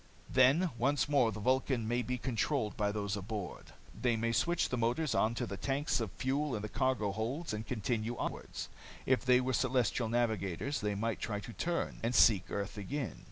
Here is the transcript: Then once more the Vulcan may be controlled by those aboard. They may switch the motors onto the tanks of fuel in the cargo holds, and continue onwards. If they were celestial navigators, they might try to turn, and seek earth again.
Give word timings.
Then 0.31 0.71
once 0.79 1.07
more 1.07 1.31
the 1.31 1.39
Vulcan 1.39 1.87
may 1.87 2.01
be 2.01 2.17
controlled 2.17 2.75
by 2.75 2.91
those 2.91 3.15
aboard. 3.15 3.65
They 3.93 4.15
may 4.15 4.31
switch 4.31 4.69
the 4.69 4.75
motors 4.77 5.13
onto 5.13 5.45
the 5.45 5.57
tanks 5.57 5.99
of 5.99 6.11
fuel 6.13 6.55
in 6.55 6.63
the 6.63 6.69
cargo 6.69 7.11
holds, 7.11 7.53
and 7.53 7.67
continue 7.67 8.17
onwards. 8.17 8.67
If 9.05 9.23
they 9.23 9.39
were 9.39 9.53
celestial 9.53 10.09
navigators, 10.09 10.81
they 10.81 10.95
might 10.95 11.19
try 11.21 11.39
to 11.41 11.53
turn, 11.53 11.99
and 12.01 12.15
seek 12.15 12.49
earth 12.49 12.79
again. 12.79 13.19